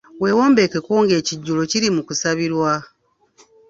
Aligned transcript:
Wewombeekeko 0.21 0.91
nga 1.03 1.13
ekijjulo 1.19 1.61
kiri 1.71 1.87
mu 1.95 2.01
kusabirwa 2.07 2.71